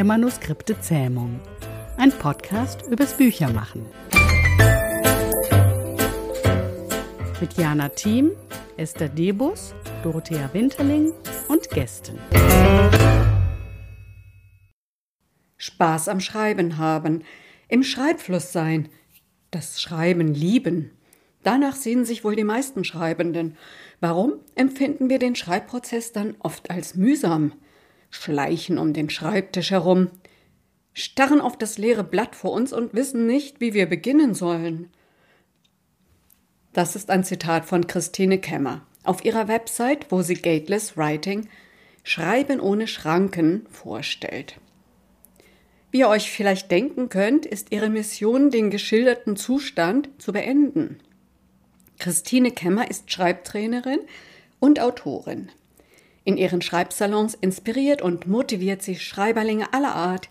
[0.00, 1.42] der Manuskripte Zähmung.
[1.98, 3.84] Ein Podcast übers Büchermachen.
[7.38, 8.30] Mit Jana Thiem,
[8.78, 11.12] Esther Debus, Dorothea Winterling
[11.48, 12.18] und Gästen.
[15.58, 17.22] Spaß am Schreiben haben,
[17.68, 18.88] im Schreibfluss sein,
[19.50, 20.92] das Schreiben lieben.
[21.42, 23.58] Danach sehen sich wohl die meisten Schreibenden.
[24.00, 27.52] Warum empfinden wir den Schreibprozess dann oft als mühsam?
[28.10, 30.10] Schleichen um den Schreibtisch herum,
[30.92, 34.88] starren auf das leere Blatt vor uns und wissen nicht, wie wir beginnen sollen.
[36.72, 41.48] Das ist ein Zitat von Christine Kemmer auf ihrer Website, wo sie Gateless Writing
[42.02, 44.56] Schreiben ohne Schranken vorstellt.
[45.90, 51.00] Wie ihr euch vielleicht denken könnt, ist ihre Mission, den geschilderten Zustand zu beenden.
[51.98, 54.00] Christine Kemmer ist Schreibtrainerin
[54.60, 55.50] und Autorin.
[56.30, 60.28] In ihren Schreibsalons inspiriert und motiviert sie Schreiberlinge aller Art,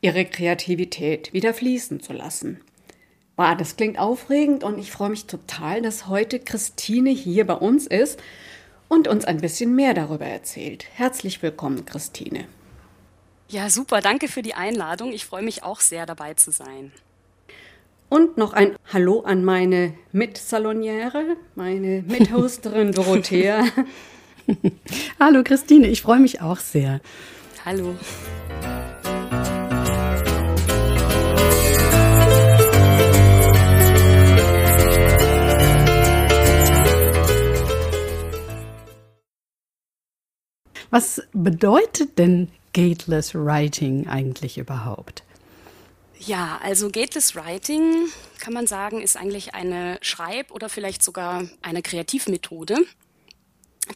[0.00, 2.60] ihre Kreativität wieder fließen zu lassen.
[3.34, 7.88] Wow, das klingt aufregend und ich freue mich total, dass heute Christine hier bei uns
[7.88, 8.22] ist
[8.86, 10.86] und uns ein bisschen mehr darüber erzählt.
[10.94, 12.46] Herzlich willkommen, Christine.
[13.48, 14.00] Ja, super.
[14.00, 15.12] Danke für die Einladung.
[15.12, 16.92] Ich freue mich auch sehr, dabei zu sein.
[18.08, 23.64] Und noch ein Hallo an meine Mitsaloniere, meine Mithosterin Dorothea.
[25.20, 27.00] Hallo Christine, ich freue mich auch sehr.
[27.64, 27.96] Hallo.
[40.90, 45.24] Was bedeutet denn Gateless Writing eigentlich überhaupt?
[46.20, 48.08] Ja, also Gateless Writing
[48.38, 52.76] kann man sagen, ist eigentlich eine Schreib- oder vielleicht sogar eine Kreativmethode,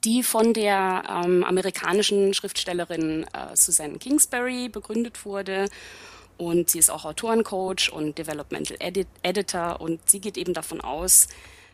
[0.05, 5.69] die von der ähm, amerikanischen Schriftstellerin äh, Susan Kingsbury begründet wurde.
[6.37, 11.29] Und sie ist auch Autorencoach und Developmental Edit Editor und sie geht eben davon aus,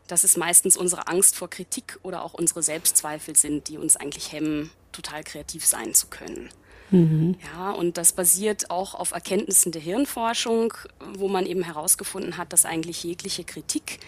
[0.06, 4.32] dass es meistens unsere Angst vor Kritik oder auch unsere Selbstzweifel sind, die uns eigentlich
[4.32, 6.50] hemmen, total kreativ sein zu können.
[6.90, 7.36] Mhm.
[7.42, 10.74] Ja, und das basiert auch auf Erkenntnissen der Hirnforschung,
[11.14, 13.98] wo man eben herausgefunden hat, dass eigentlich jegliche Kritik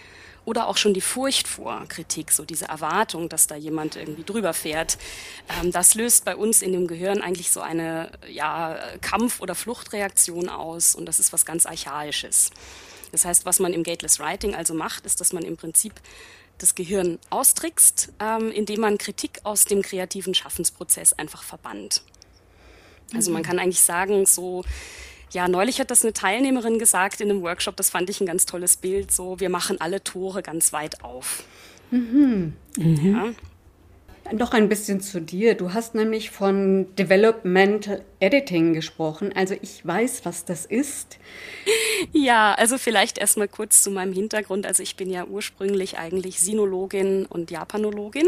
[0.47, 4.53] oder auch schon die Furcht vor Kritik, so diese Erwartung, dass da jemand irgendwie drüber
[4.53, 4.97] fährt,
[5.59, 10.47] ähm, das löst bei uns in dem Gehirn eigentlich so eine ja, Kampf- oder Fluchtreaktion
[10.47, 12.51] aus und das ist was ganz Archaisches.
[13.11, 15.95] Das heißt, was man im Gateless Writing also macht, ist, dass man im Prinzip
[16.59, 22.03] das Gehirn austrickst, ähm, indem man Kritik aus dem kreativen Schaffensprozess einfach verbannt.
[23.13, 23.45] Also man mhm.
[23.45, 24.63] kann eigentlich sagen, so,
[25.31, 28.45] ja, neulich hat das eine Teilnehmerin gesagt in einem Workshop, das fand ich ein ganz
[28.45, 31.43] tolles Bild, so, wir machen alle Tore ganz weit auf.
[31.91, 32.53] Mhm.
[32.77, 33.15] Mhm.
[33.15, 33.33] Ja.
[34.33, 35.55] Noch ein bisschen zu dir.
[35.55, 39.31] Du hast nämlich von Developmental Editing gesprochen.
[39.35, 41.17] Also ich weiß, was das ist.
[42.13, 44.65] Ja, also vielleicht erstmal kurz zu meinem Hintergrund.
[44.65, 48.27] Also ich bin ja ursprünglich eigentlich Sinologin und Japanologin.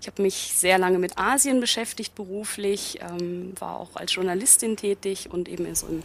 [0.00, 5.28] Ich habe mich sehr lange mit Asien beschäftigt beruflich, ähm, war auch als Journalistin tätig
[5.30, 6.02] und eben so im,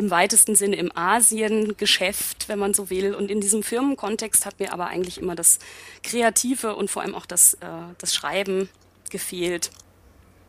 [0.00, 3.14] im weitesten Sinne im Asien-Geschäft, wenn man so will.
[3.14, 5.58] Und in diesem Firmenkontext hat mir aber eigentlich immer das
[6.02, 7.66] Kreative und vor allem auch das, äh,
[7.98, 8.70] das Schreiben
[9.10, 9.70] gefehlt.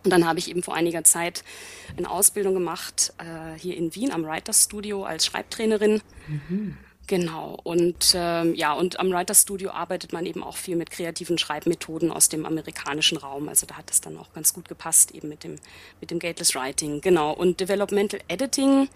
[0.05, 1.43] Und dann habe ich eben vor einiger Zeit
[1.97, 6.01] eine Ausbildung gemacht äh, hier in Wien am Writers Studio als Schreibtrainerin.
[6.27, 6.77] Mhm.
[7.07, 7.59] Genau.
[7.61, 12.09] Und ähm, ja, und am Writers Studio arbeitet man eben auch viel mit kreativen Schreibmethoden
[12.09, 13.49] aus dem amerikanischen Raum.
[13.49, 15.57] Also da hat es dann auch ganz gut gepasst, eben mit dem,
[15.99, 17.01] mit dem Gateless Writing.
[17.01, 17.33] Genau.
[17.33, 18.87] Und Developmental Editing.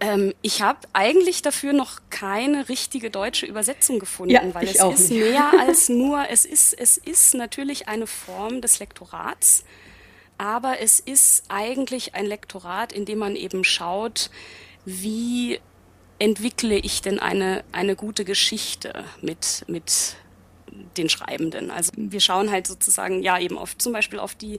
[0.00, 5.10] Ähm, ich habe eigentlich dafür noch keine richtige deutsche Übersetzung gefunden, ja, weil es ist
[5.10, 5.20] nicht.
[5.20, 9.64] mehr als nur, es ist, es ist natürlich eine Form des Lektorats
[10.40, 14.30] aber es ist eigentlich ein Lektorat, in dem man eben schaut,
[14.86, 15.60] wie
[16.18, 20.16] entwickle ich denn eine, eine gute Geschichte mit, mit
[20.96, 21.70] den Schreibenden.
[21.70, 24.56] Also wir schauen halt sozusagen ja eben auf zum Beispiel auf die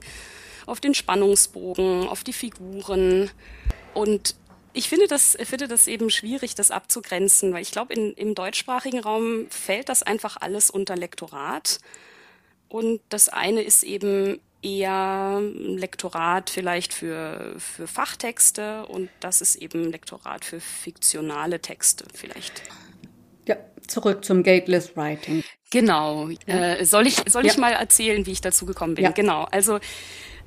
[0.66, 3.28] auf den Spannungsbogen, auf die Figuren
[3.92, 4.36] und
[4.72, 9.46] ich finde das, finde das eben schwierig, das abzugrenzen, weil ich glaube, im deutschsprachigen Raum
[9.50, 11.78] fällt das einfach alles unter Lektorat.
[12.68, 19.90] Und das eine ist eben eher Lektorat vielleicht für, für Fachtexte und das ist eben
[19.90, 22.62] Lektorat für fiktionale Texte vielleicht.
[23.46, 23.56] Ja,
[23.88, 25.42] zurück zum Gateless Writing.
[25.70, 26.28] Genau.
[26.46, 26.74] Ja.
[26.76, 27.52] Äh, soll ich, soll ja.
[27.52, 29.04] ich mal erzählen, wie ich dazu gekommen bin?
[29.04, 29.10] Ja.
[29.10, 29.44] Genau.
[29.50, 29.80] Also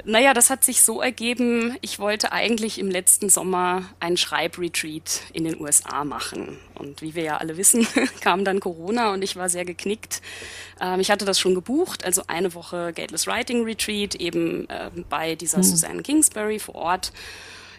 [0.05, 5.43] naja, das hat sich so ergeben, ich wollte eigentlich im letzten Sommer einen Schreibretreat in
[5.43, 6.59] den USA machen.
[6.75, 7.87] Und wie wir ja alle wissen,
[8.21, 10.21] kam dann Corona und ich war sehr geknickt.
[10.79, 15.35] Ähm, ich hatte das schon gebucht, also eine Woche Gateless Writing Retreat eben äh, bei
[15.35, 15.63] dieser mhm.
[15.63, 17.11] Susanne Kingsbury vor Ort.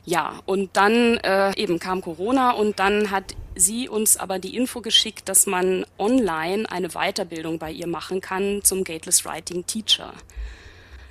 [0.04, 4.80] Ja, und dann äh, eben kam Corona und dann hat sie uns aber die Info
[4.80, 10.12] geschickt, dass man online eine Weiterbildung bei ihr machen kann zum Gateless Writing Teacher.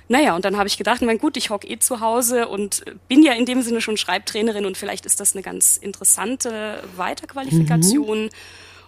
[0.08, 3.22] Naja, und dann habe ich gedacht, mein gut, ich hocke eh zu Hause und bin
[3.22, 8.24] ja in dem Sinne schon Schreibtrainerin und vielleicht ist das eine ganz interessante Weiterqualifikation.
[8.24, 8.30] Mhm.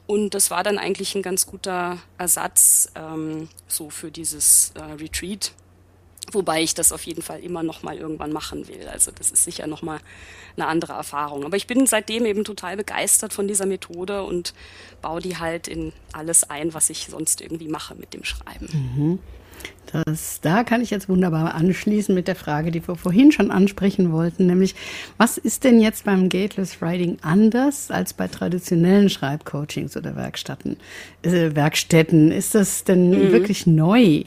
[0.07, 5.53] Und das war dann eigentlich ein ganz guter Ersatz ähm, so für dieses äh, Retreat.
[6.33, 8.89] Wobei ich das auf jeden Fall immer noch mal irgendwann machen will.
[8.89, 9.99] Also das ist sicher noch mal
[10.57, 11.45] eine andere Erfahrung.
[11.45, 14.55] Aber ich bin seitdem eben total begeistert von dieser Methode und
[15.03, 18.69] baue die halt in alles ein, was ich sonst irgendwie mache mit dem Schreiben.
[18.73, 19.19] Mhm.
[19.93, 24.13] Das, da kann ich jetzt wunderbar anschließen mit der Frage, die wir vorhin schon ansprechen
[24.13, 24.75] wollten, nämlich
[25.17, 30.77] was ist denn jetzt beim Gateless Writing anders als bei traditionellen Schreibcoachings oder Werkstätten?
[31.23, 32.31] Äh, Werkstätten?
[32.31, 33.33] Ist das denn mhm.
[33.33, 34.25] wirklich neu?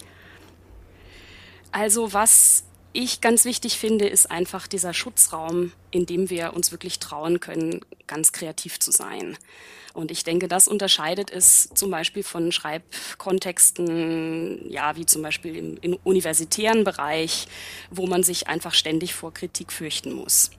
[1.71, 2.63] Also was
[2.93, 7.81] ich ganz wichtig finde, ist einfach dieser Schutzraum, in dem wir uns wirklich trauen können,
[8.07, 9.37] ganz kreativ zu sein.
[9.93, 15.77] Und ich denke, das unterscheidet es zum Beispiel von Schreibkontexten, ja, wie zum Beispiel im,
[15.81, 17.47] im universitären Bereich,
[17.89, 20.51] wo man sich einfach ständig vor Kritik fürchten muss.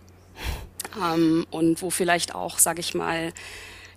[1.00, 3.32] Ähm, und wo vielleicht auch, sage ich mal,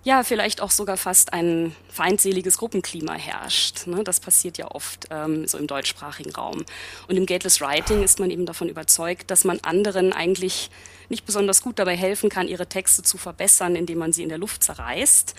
[0.06, 3.88] ja, vielleicht auch sogar fast ein feindseliges Gruppenklima herrscht.
[3.88, 4.04] Ne?
[4.04, 6.64] Das passiert ja oft ähm, so im deutschsprachigen Raum.
[7.08, 10.70] Und im Gateless Writing ist man eben davon überzeugt, dass man anderen eigentlich
[11.08, 14.38] nicht besonders gut dabei helfen kann, ihre Texte zu verbessern, indem man sie in der
[14.38, 15.34] Luft zerreißt.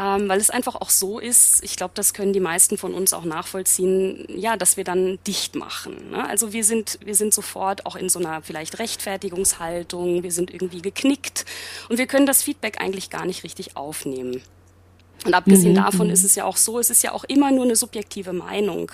[0.00, 3.12] Ähm, weil es einfach auch so ist, ich glaube, das können die meisten von uns
[3.12, 6.10] auch nachvollziehen, ja, dass wir dann dicht machen.
[6.12, 6.24] Ne?
[6.24, 10.82] Also wir sind, wir sind sofort auch in so einer vielleicht Rechtfertigungshaltung, wir sind irgendwie
[10.82, 11.46] geknickt
[11.88, 14.42] und wir können das Feedback eigentlich gar nicht richtig aufnehmen.
[15.24, 15.76] Und abgesehen mhm.
[15.76, 16.12] davon mhm.
[16.12, 18.92] ist es ja auch so, es ist ja auch immer nur eine subjektive Meinung.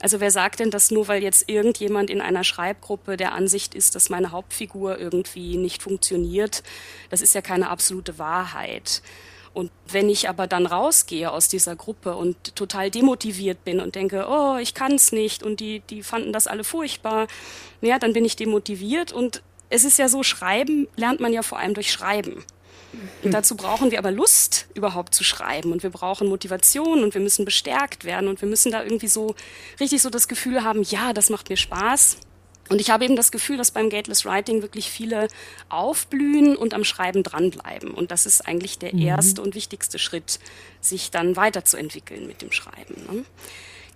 [0.00, 3.94] Also wer sagt denn, dass nur weil jetzt irgendjemand in einer Schreibgruppe der Ansicht ist,
[3.94, 6.62] dass meine Hauptfigur irgendwie nicht funktioniert,
[7.08, 9.02] das ist ja keine absolute Wahrheit.
[9.54, 14.26] Und wenn ich aber dann rausgehe aus dieser Gruppe und total demotiviert bin und denke,
[14.28, 17.28] oh, ich kann es nicht und die, die fanden das alle furchtbar,
[17.80, 21.58] ja, dann bin ich demotiviert und es ist ja so, Schreiben lernt man ja vor
[21.58, 22.44] allem durch Schreiben.
[23.22, 25.72] Und dazu brauchen wir aber Lust, überhaupt zu schreiben.
[25.72, 29.34] Und wir brauchen Motivation und wir müssen bestärkt werden und wir müssen da irgendwie so
[29.80, 32.18] richtig so das Gefühl haben, ja, das macht mir Spaß.
[32.70, 35.28] Und ich habe eben das Gefühl, dass beim Gateless Writing wirklich viele
[35.68, 37.90] aufblühen und am Schreiben dranbleiben.
[37.90, 39.02] Und das ist eigentlich der mhm.
[39.02, 40.38] erste und wichtigste Schritt,
[40.80, 42.94] sich dann weiterzuentwickeln mit dem Schreiben.
[43.10, 43.24] Ne?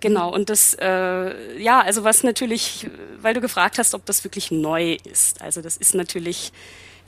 [0.01, 2.87] Genau, und das, äh, ja, also was natürlich,
[3.21, 5.41] weil du gefragt hast, ob das wirklich neu ist.
[5.41, 6.53] Also das ist natürlich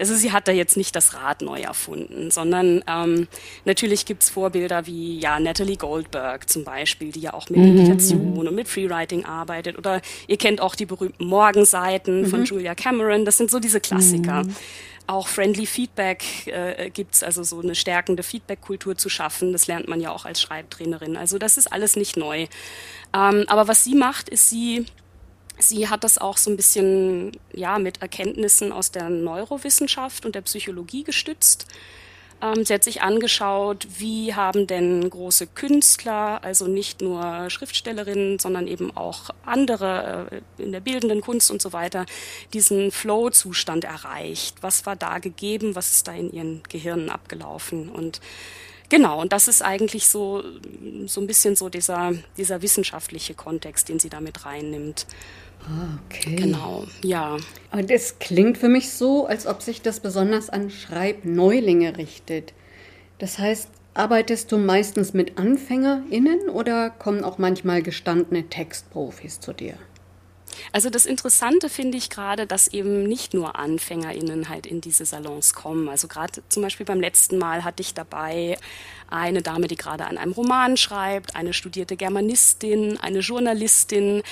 [0.02, 3.28] also sie hat da jetzt nicht das Rad neu erfunden, sondern ähm,
[3.66, 7.76] natürlich gibt's Vorbilder wie ja Natalie Goldberg zum Beispiel, die ja auch mit mhm.
[7.76, 9.78] Meditation und mit Freewriting arbeitet.
[9.78, 12.26] Oder ihr kennt auch die berühmten Morgenseiten mhm.
[12.26, 13.26] von Julia Cameron.
[13.26, 14.44] Das sind so diese Klassiker.
[14.44, 14.56] Mhm.
[15.06, 19.52] Auch Friendly Feedback äh, gibt's also so eine stärkende Feedback-Kultur zu schaffen.
[19.52, 21.16] Das lernt man ja auch als Schreibtrainerin.
[21.16, 22.48] Also das ist alles nicht neu.
[23.14, 24.86] Ähm, aber was sie macht, ist sie
[25.62, 30.42] Sie hat das auch so ein bisschen ja, mit Erkenntnissen aus der Neurowissenschaft und der
[30.42, 31.68] Psychologie gestützt.
[32.42, 38.68] Ähm, sie hat sich angeschaut, wie haben denn große Künstler, also nicht nur Schriftstellerinnen, sondern
[38.68, 40.28] eben auch andere
[40.58, 42.06] äh, in der bildenden Kunst und so weiter,
[42.54, 44.58] diesen Flow-Zustand erreicht.
[44.62, 45.76] Was war da gegeben?
[45.76, 47.90] Was ist da in ihren Gehirnen abgelaufen?
[47.90, 48.22] Und
[48.92, 50.44] Genau, und das ist eigentlich so,
[51.06, 55.06] so ein bisschen so dieser, dieser wissenschaftliche Kontext, den sie da mit reinnimmt.
[55.62, 56.36] Ah, okay.
[56.36, 57.38] Genau, ja.
[57.72, 62.52] Und es klingt für mich so, als ob sich das besonders an Schreibneulinge richtet.
[63.18, 69.76] Das heißt, arbeitest du meistens mit AnfängerInnen oder kommen auch manchmal gestandene Textprofis zu dir?
[70.72, 75.54] Also das Interessante finde ich gerade, dass eben nicht nur AnfängerInnen halt in diese Salons
[75.54, 75.90] kommen.
[75.90, 78.58] Also gerade zum Beispiel beim letzten Mal hatte ich dabei
[79.10, 84.24] eine Dame, die gerade an einem Roman schreibt, eine studierte Germanistin, eine Journalistin.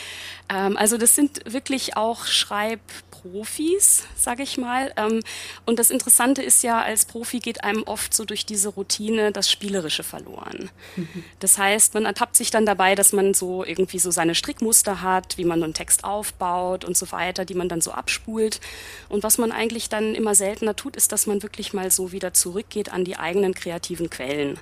[0.49, 2.79] Ähm, also das sind wirklich auch Schreib
[3.21, 4.93] Profis, sage ich mal.
[4.95, 5.21] Ähm,
[5.65, 9.51] und das Interessante ist ja, als Profi geht einem oft so durch diese Routine das
[9.51, 10.69] Spielerische verloren.
[10.95, 11.25] Mhm.
[11.39, 15.37] Das heißt, man ertappt sich dann dabei, dass man so irgendwie so seine Strickmuster hat,
[15.37, 18.59] wie man einen Text aufbaut und so weiter, die man dann so abspult.
[19.07, 22.33] Und was man eigentlich dann immer seltener tut, ist, dass man wirklich mal so wieder
[22.33, 24.59] zurückgeht an die eigenen kreativen Quellen.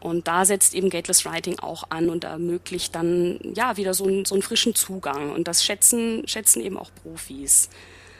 [0.00, 4.24] Und da setzt eben Gateless Writing auch an und ermöglicht dann ja wieder so, einen,
[4.24, 5.32] so einen frischen Zugang.
[5.32, 7.68] Und das schätzen, schätzen eben auch Profis.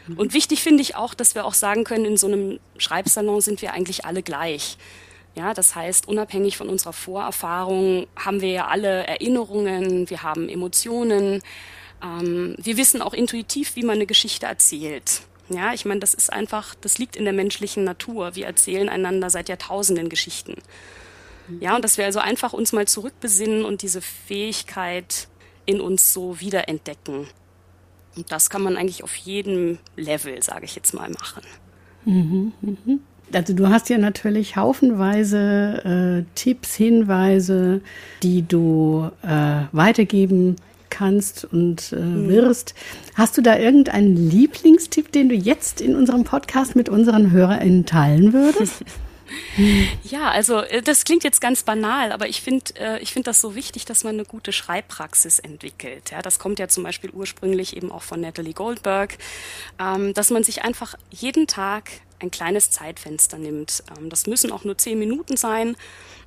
[0.09, 0.19] Mhm.
[0.19, 3.63] Und wichtig finde ich auch, dass wir auch sagen können, in so einem Schreibsalon sind
[3.63, 4.77] wir eigentlich alle gleich.
[5.39, 11.43] Ja, das heißt, unabhängig von unserer Vorerfahrung haben wir ja alle Erinnerungen, wir haben Emotionen,
[12.03, 15.23] ähm, wir wissen auch intuitiv, wie man eine Geschichte erzählt.
[15.51, 18.35] Ja, ich meine, das ist einfach, das liegt in der menschlichen Natur.
[18.35, 20.57] Wir erzählen einander seit Jahrtausenden Geschichten.
[21.61, 25.29] Ja, und dass wir also einfach uns mal zurückbesinnen und diese Fähigkeit
[25.65, 27.27] in uns so wiederentdecken.
[28.17, 31.43] Und das kann man eigentlich auf jedem Level, sage ich jetzt mal, machen.
[32.05, 33.01] Mhm, mhm.
[33.33, 37.83] Also du hast ja natürlich haufenweise äh, Tipps, Hinweise,
[38.23, 40.57] die du äh, weitergeben
[40.91, 42.29] kannst und äh, mhm.
[42.29, 42.75] wirst.
[43.15, 48.33] Hast du da irgendeinen Lieblingstipp, den du jetzt in unserem Podcast mit unseren HörerInnen teilen
[48.33, 48.85] würdest?
[50.05, 53.41] Ja, also äh, das klingt jetzt ganz banal, aber ich finde äh, ich finde das
[53.41, 56.11] so wichtig, dass man eine gute Schreibpraxis entwickelt.
[56.11, 59.19] Ja, das kommt ja zum Beispiel ursprünglich eben auch von Natalie Goldberg,
[59.79, 63.83] ähm, dass man sich einfach jeden Tag ein kleines Zeitfenster nimmt.
[63.97, 65.77] Ähm, das müssen auch nur zehn Minuten sein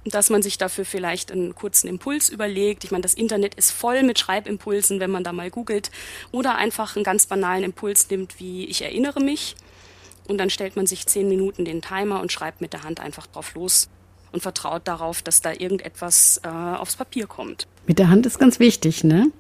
[0.06, 2.84] dass man sich dafür vielleicht einen kurzen Impuls überlegt.
[2.84, 5.92] Ich meine, das Internet ist voll mit Schreibimpulsen, wenn man da mal googelt.
[6.32, 9.56] Oder einfach einen ganz banalen Impuls nimmt, wie ich erinnere mich.
[10.28, 13.28] Und dann stellt man sich zehn Minuten den Timer und schreibt mit der Hand einfach
[13.28, 13.90] drauf los
[14.32, 17.68] und vertraut darauf, dass da irgendetwas äh, aufs Papier kommt.
[17.86, 19.32] Mit der Hand ist ganz wichtig, ne?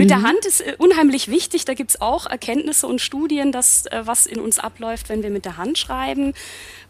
[0.00, 0.08] Mit mhm.
[0.08, 1.66] der Hand ist äh, unheimlich wichtig.
[1.66, 5.44] Da gibt's auch Erkenntnisse und Studien, dass äh, was in uns abläuft, wenn wir mit
[5.44, 6.32] der Hand schreiben.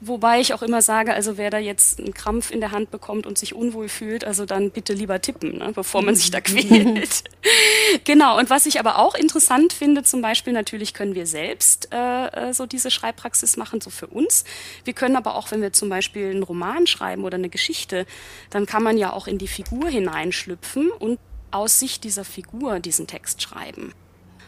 [0.00, 3.26] Wobei ich auch immer sage, also wer da jetzt einen Krampf in der Hand bekommt
[3.26, 7.24] und sich unwohl fühlt, also dann bitte lieber tippen, ne, bevor man sich da quält.
[8.04, 8.38] genau.
[8.38, 12.54] Und was ich aber auch interessant finde, zum Beispiel natürlich können wir selbst äh, äh,
[12.54, 14.44] so diese Schreibpraxis machen, so für uns.
[14.84, 18.06] Wir können aber auch, wenn wir zum Beispiel einen Roman schreiben oder eine Geschichte,
[18.50, 21.18] dann kann man ja auch in die Figur hineinschlüpfen und
[21.50, 23.92] aus Sicht dieser Figur diesen Text schreiben.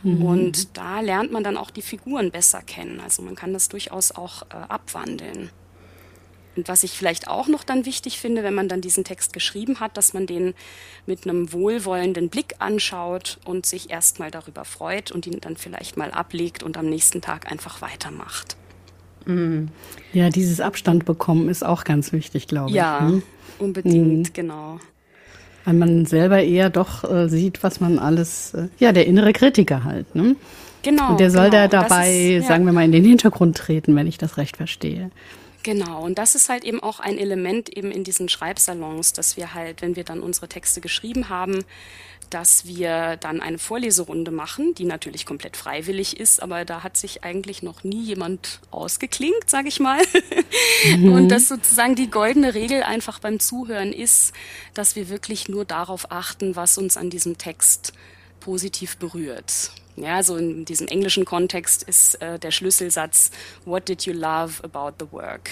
[0.02, 0.23] Mhm.
[0.23, 3.00] Und da lernt man dann auch die Figuren besser kennen.
[3.00, 5.50] Also man kann das durchaus auch äh, abwandeln.
[6.54, 9.80] Und was ich vielleicht auch noch dann wichtig finde, wenn man dann diesen Text geschrieben
[9.80, 10.54] hat, dass man den
[11.06, 16.11] mit einem wohlwollenden Blick anschaut und sich erstmal darüber freut und ihn dann vielleicht mal
[16.11, 18.56] ablegt und am nächsten Tag einfach weitermacht.
[19.25, 19.68] Mhm.
[20.12, 22.76] Ja, dieses Abstand bekommen ist auch ganz wichtig, glaube ich.
[22.76, 23.23] Ja, hm?
[23.59, 24.32] unbedingt, mhm.
[24.35, 24.80] genau.
[25.64, 29.85] Weil man selber eher doch äh, sieht, was man alles, äh, ja, der innere Kritiker
[29.85, 30.37] halt, ne?
[30.83, 31.11] Genau.
[31.11, 31.69] Und der soll genau.
[31.69, 32.49] da dabei, ist, ja.
[32.49, 35.11] sagen wir mal, in den Hintergrund treten, wenn ich das recht verstehe.
[35.62, 39.54] Genau, und das ist halt eben auch ein Element eben in diesen Schreibsalons, dass wir
[39.54, 41.64] halt, wenn wir dann unsere Texte geschrieben haben,
[42.31, 47.25] dass wir dann eine Vorleserunde machen, die natürlich komplett freiwillig ist, aber da hat sich
[47.25, 50.02] eigentlich noch nie jemand ausgeklingt, sage ich mal.
[50.85, 51.12] Mhm.
[51.12, 54.33] Und dass sozusagen die goldene Regel einfach beim Zuhören ist,
[54.75, 57.92] dass wir wirklich nur darauf achten, was uns an diesem Text
[58.43, 59.71] positiv berührt.
[59.97, 63.31] Ja, so in diesem englischen Kontext ist äh, der Schlüsselsatz
[63.65, 65.51] What did you love about the work?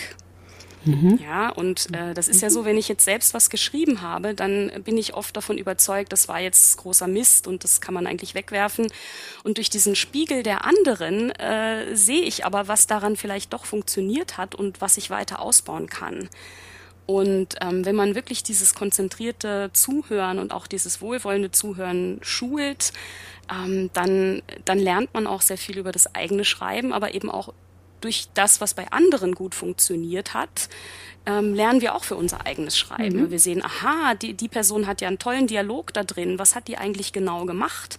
[0.84, 1.18] Mhm.
[1.22, 4.70] Ja, und äh, das ist ja so, wenn ich jetzt selbst was geschrieben habe, dann
[4.82, 8.34] bin ich oft davon überzeugt, das war jetzt großer Mist und das kann man eigentlich
[8.34, 8.90] wegwerfen.
[9.44, 14.38] Und durch diesen Spiegel der anderen äh, sehe ich aber, was daran vielleicht doch funktioniert
[14.38, 16.30] hat und was ich weiter ausbauen kann.
[17.10, 22.92] Und ähm, wenn man wirklich dieses konzentrierte Zuhören und auch dieses wohlwollende Zuhören schult,
[23.52, 27.52] ähm, dann, dann lernt man auch sehr viel über das eigene Schreiben, aber eben auch
[28.00, 30.68] durch das, was bei anderen gut funktioniert hat,
[31.26, 33.24] ähm, lernen wir auch für unser eigenes Schreiben.
[33.24, 33.30] Mhm.
[33.30, 36.38] Wir sehen, aha, die, die Person hat ja einen tollen Dialog da drin.
[36.38, 37.98] Was hat die eigentlich genau gemacht?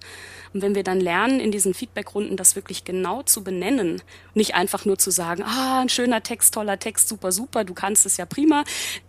[0.54, 4.02] Und wenn wir dann lernen, in diesen Feedbackrunden das wirklich genau zu benennen,
[4.34, 8.06] nicht einfach nur zu sagen, ah, ein schöner Text, toller Text, super, super, du kannst
[8.06, 8.64] es ja prima,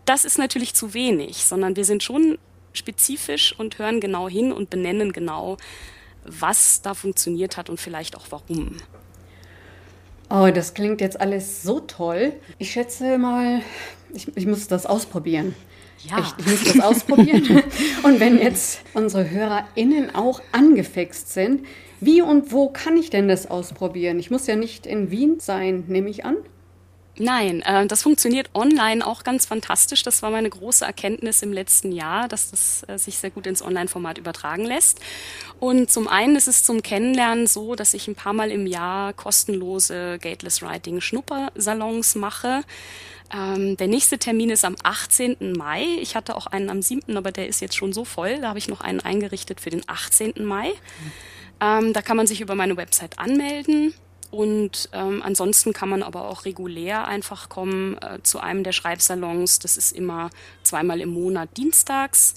[0.04, 2.38] das ist natürlich zu wenig, sondern wir sind schon
[2.72, 5.56] spezifisch und hören genau hin und benennen genau,
[6.24, 8.76] was da funktioniert hat und vielleicht auch warum.
[10.34, 12.32] Oh, das klingt jetzt alles so toll.
[12.56, 13.60] Ich schätze mal,
[14.14, 15.54] ich, ich muss das ausprobieren.
[16.08, 16.20] Ja.
[16.20, 17.62] Echt, ich muss das ausprobieren.
[18.02, 21.66] und wenn jetzt unsere HörerInnen auch angefixt sind,
[22.00, 24.18] wie und wo kann ich denn das ausprobieren?
[24.18, 26.36] Ich muss ja nicht in Wien sein, nehme ich an.
[27.22, 30.02] Nein, äh, das funktioniert online auch ganz fantastisch.
[30.02, 33.62] Das war meine große Erkenntnis im letzten Jahr, dass das äh, sich sehr gut ins
[33.62, 34.98] Online-Format übertragen lässt.
[35.60, 39.12] Und zum einen ist es zum Kennenlernen so, dass ich ein paar Mal im Jahr
[39.12, 42.62] kostenlose Gateless Writing Schnuppersalons mache.
[43.32, 45.52] Ähm, der nächste Termin ist am 18.
[45.56, 45.84] Mai.
[46.00, 48.40] Ich hatte auch einen am 7., aber der ist jetzt schon so voll.
[48.40, 50.44] Da habe ich noch einen eingerichtet für den 18.
[50.44, 50.72] Mai.
[51.60, 53.94] Ähm, da kann man sich über meine Website anmelden.
[54.32, 59.58] Und ähm, ansonsten kann man aber auch regulär einfach kommen äh, zu einem der Schreibsalons.
[59.58, 60.30] Das ist immer
[60.62, 62.34] zweimal im Monat dienstags.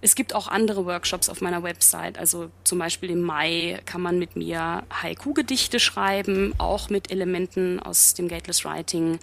[0.00, 2.16] Es gibt auch andere Workshops auf meiner Website.
[2.16, 8.14] Also zum Beispiel im Mai kann man mit mir Haiku-Gedichte schreiben, auch mit Elementen aus
[8.14, 9.18] dem Gateless Writing.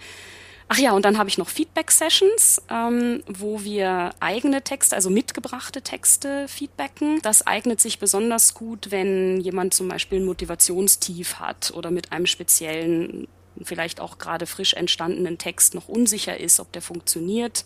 [0.70, 5.80] Ach ja, und dann habe ich noch Feedback-Sessions, ähm, wo wir eigene Texte, also mitgebrachte
[5.80, 7.20] Texte feedbacken.
[7.22, 12.26] Das eignet sich besonders gut, wenn jemand zum Beispiel ein Motivationstief hat oder mit einem
[12.26, 13.28] speziellen,
[13.62, 17.64] vielleicht auch gerade frisch entstandenen Text noch unsicher ist, ob der funktioniert.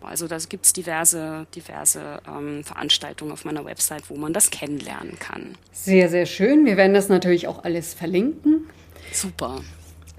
[0.00, 5.18] Also da gibt es diverse, diverse ähm, Veranstaltungen auf meiner Website, wo man das kennenlernen
[5.18, 5.54] kann.
[5.72, 6.64] Sehr, sehr schön.
[6.64, 8.68] Wir werden das natürlich auch alles verlinken.
[9.12, 9.60] Super.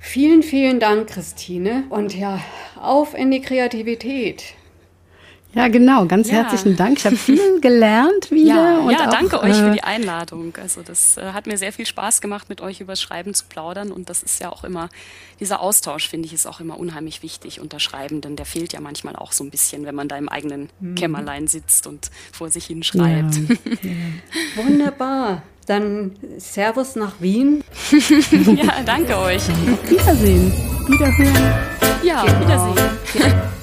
[0.06, 1.86] Vielen, vielen Dank, Christine.
[1.90, 2.40] Und ja,
[2.76, 4.54] auf in die Kreativität.
[5.54, 6.06] Ja, genau.
[6.06, 6.38] Ganz ja.
[6.38, 6.98] herzlichen Dank.
[6.98, 8.56] Ich habe viel gelernt wieder.
[8.56, 10.54] Ja, ja auch, danke euch für äh, die Einladung.
[10.60, 13.92] Also das äh, hat mir sehr viel Spaß gemacht, mit euch über Schreiben zu plaudern.
[13.92, 14.90] Und das ist ja auch immer,
[15.40, 18.36] dieser Austausch, finde ich, ist auch immer unheimlich wichtig unter Schreibenden.
[18.36, 20.96] Der fehlt ja manchmal auch so ein bisschen, wenn man da im eigenen mhm.
[20.96, 23.36] Kämmerlein sitzt und vor sich hinschreibt.
[23.36, 23.92] Ja.
[24.64, 25.44] Wunderbar.
[25.68, 27.64] Dann Servus nach Wien.
[28.58, 29.44] ja, danke euch.
[29.50, 30.52] Auf Wiedersehen.
[30.88, 31.54] Wiederhören.
[32.04, 32.76] Ja, genau.
[32.76, 33.63] Wiedersehen.